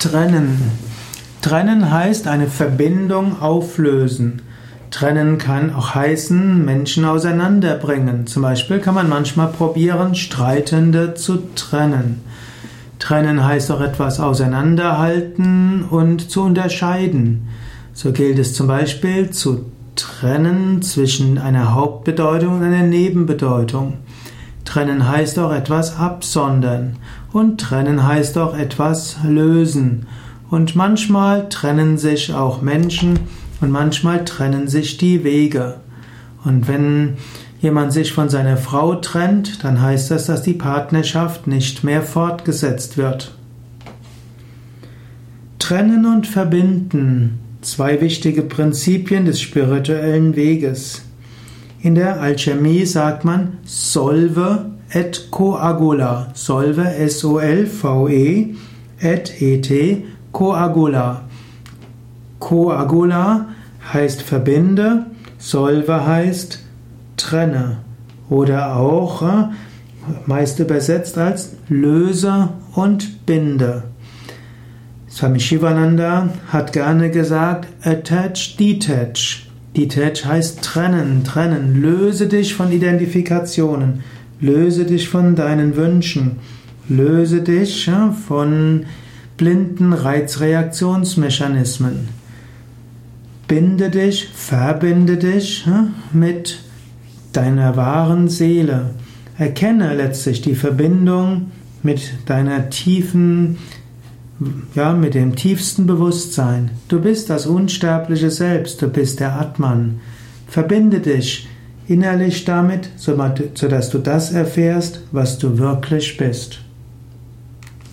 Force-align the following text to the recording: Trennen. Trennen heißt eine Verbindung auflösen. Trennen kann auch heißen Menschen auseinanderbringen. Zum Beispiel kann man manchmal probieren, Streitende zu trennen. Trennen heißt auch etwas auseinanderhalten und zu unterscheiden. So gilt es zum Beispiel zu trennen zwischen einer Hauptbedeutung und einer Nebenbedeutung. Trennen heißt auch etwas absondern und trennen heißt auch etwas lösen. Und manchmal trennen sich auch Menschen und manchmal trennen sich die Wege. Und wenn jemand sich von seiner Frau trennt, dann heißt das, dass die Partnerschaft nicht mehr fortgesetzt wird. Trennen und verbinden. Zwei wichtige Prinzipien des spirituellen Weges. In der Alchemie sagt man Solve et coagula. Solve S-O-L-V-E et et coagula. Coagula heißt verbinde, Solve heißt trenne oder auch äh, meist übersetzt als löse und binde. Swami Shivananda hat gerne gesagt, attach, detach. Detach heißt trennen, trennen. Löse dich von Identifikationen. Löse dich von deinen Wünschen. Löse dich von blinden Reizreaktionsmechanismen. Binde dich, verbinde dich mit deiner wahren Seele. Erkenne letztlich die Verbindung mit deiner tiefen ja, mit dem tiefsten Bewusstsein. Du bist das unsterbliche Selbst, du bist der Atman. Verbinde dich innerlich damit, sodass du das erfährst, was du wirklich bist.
Trennen. 0.00 0.58
Trennen 1.42 1.90
heißt 1.90 2.26
eine 2.26 2.46
Verbindung 2.46 3.42
auflösen. 3.42 4.40
Trennen 4.90 5.36
kann 5.36 5.74
auch 5.74 5.94
heißen 5.94 6.64
Menschen 6.64 7.04
auseinanderbringen. 7.04 8.26
Zum 8.26 8.42
Beispiel 8.42 8.78
kann 8.78 8.94
man 8.94 9.10
manchmal 9.10 9.48
probieren, 9.48 10.14
Streitende 10.14 11.12
zu 11.12 11.42
trennen. 11.54 12.22
Trennen 12.98 13.44
heißt 13.44 13.70
auch 13.72 13.82
etwas 13.82 14.20
auseinanderhalten 14.20 15.84
und 15.84 16.30
zu 16.30 16.44
unterscheiden. 16.44 17.48
So 17.92 18.12
gilt 18.12 18.38
es 18.38 18.54
zum 18.54 18.68
Beispiel 18.68 19.28
zu 19.28 19.66
trennen 19.96 20.80
zwischen 20.80 21.36
einer 21.36 21.74
Hauptbedeutung 21.74 22.56
und 22.56 22.64
einer 22.64 22.84
Nebenbedeutung. 22.84 23.98
Trennen 24.70 25.08
heißt 25.08 25.36
auch 25.40 25.52
etwas 25.52 25.98
absondern 25.98 26.94
und 27.32 27.60
trennen 27.60 28.06
heißt 28.06 28.38
auch 28.38 28.56
etwas 28.56 29.16
lösen. 29.24 30.06
Und 30.48 30.76
manchmal 30.76 31.48
trennen 31.48 31.98
sich 31.98 32.32
auch 32.32 32.62
Menschen 32.62 33.18
und 33.60 33.72
manchmal 33.72 34.24
trennen 34.24 34.68
sich 34.68 34.96
die 34.96 35.24
Wege. 35.24 35.80
Und 36.44 36.68
wenn 36.68 37.16
jemand 37.60 37.92
sich 37.92 38.12
von 38.12 38.28
seiner 38.28 38.56
Frau 38.56 38.94
trennt, 38.94 39.64
dann 39.64 39.82
heißt 39.82 40.12
das, 40.12 40.26
dass 40.26 40.42
die 40.42 40.54
Partnerschaft 40.54 41.48
nicht 41.48 41.82
mehr 41.82 42.02
fortgesetzt 42.02 42.96
wird. 42.96 43.34
Trennen 45.58 46.06
und 46.06 46.28
verbinden. 46.28 47.40
Zwei 47.60 48.00
wichtige 48.00 48.42
Prinzipien 48.42 49.24
des 49.24 49.40
spirituellen 49.40 50.36
Weges. 50.36 51.02
In 51.82 51.94
der 51.94 52.20
Alchemie 52.20 52.84
sagt 52.84 53.24
man 53.24 53.58
Solve 53.64 54.66
et 54.92 55.30
coagula. 55.30 56.28
Solve 56.34 56.82
S-O-L-V-E 56.82 58.54
et 59.00 59.42
et 59.42 60.04
coagula. 60.30 61.22
Coagula 62.38 63.46
heißt 63.94 64.20
verbinde, 64.20 65.06
Solve 65.38 66.06
heißt 66.06 66.58
trenne 67.16 67.78
oder 68.28 68.76
auch 68.76 69.22
äh, 69.22 69.48
meist 70.26 70.58
übersetzt 70.58 71.16
als 71.16 71.56
löse 71.68 72.50
und 72.74 73.24
binde. 73.24 73.84
Swami 75.10 75.40
Shivananda 75.40 76.28
hat 76.48 76.72
gerne 76.72 77.10
gesagt, 77.10 77.68
attach, 77.84 78.56
detach. 78.58 79.49
Detach 79.76 80.24
heißt 80.24 80.62
trennen, 80.62 81.22
trennen. 81.24 81.80
Löse 81.80 82.26
dich 82.26 82.54
von 82.54 82.72
Identifikationen. 82.72 84.02
Löse 84.40 84.84
dich 84.84 85.08
von 85.08 85.36
deinen 85.36 85.76
Wünschen. 85.76 86.38
Löse 86.88 87.42
dich 87.42 87.88
von 88.26 88.86
blinden 89.36 89.92
Reizreaktionsmechanismen. 89.92 92.08
Binde 93.46 93.90
dich, 93.90 94.28
verbinde 94.34 95.16
dich 95.16 95.66
mit 96.12 96.58
deiner 97.32 97.76
wahren 97.76 98.28
Seele. 98.28 98.90
Erkenne 99.38 99.94
letztlich 99.94 100.42
die 100.42 100.54
Verbindung 100.54 101.50
mit 101.82 102.12
deiner 102.26 102.70
tiefen 102.70 103.56
ja, 104.74 104.92
mit 104.92 105.14
dem 105.14 105.36
tiefsten 105.36 105.86
Bewusstsein. 105.86 106.70
Du 106.88 107.00
bist 107.00 107.30
das 107.30 107.46
unsterbliche 107.46 108.30
Selbst, 108.30 108.80
du 108.82 108.88
bist 108.88 109.20
der 109.20 109.38
Atman. 109.40 110.00
Verbinde 110.46 111.00
dich 111.00 111.48
innerlich 111.86 112.44
damit, 112.44 112.90
sodass 112.96 113.90
du 113.90 113.98
das 113.98 114.32
erfährst, 114.32 115.02
was 115.12 115.38
du 115.38 115.58
wirklich 115.58 116.16
bist. 116.16 116.60